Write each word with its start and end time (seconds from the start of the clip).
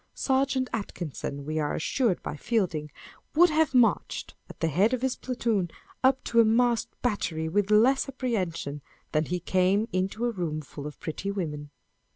Serjeant 0.15 0.67
Atkinson, 0.73 1.45
we 1.45 1.59
are 1.59 1.75
assured 1.75 2.23
by 2.23 2.35
Fielding, 2.35 2.89
would 3.35 3.51
have 3.51 3.75
marched, 3.75 4.33
at 4.49 4.59
the 4.59 4.67
head 4.69 4.95
of 4.95 5.03
his 5.03 5.15
platoon, 5.15 5.69
up 6.03 6.23
to 6.23 6.39
a 6.39 6.43
masked 6.43 6.99
battery 7.03 7.47
with 7.47 7.69
less 7.69 8.09
apprehension 8.09 8.81
than 9.11 9.25
lie 9.31 9.37
came 9.37 9.87
into 9.93 10.25
a 10.25 10.31
room 10.31 10.59
full 10.61 10.87
of 10.87 10.99
pretty 10.99 11.29
women. 11.29 11.69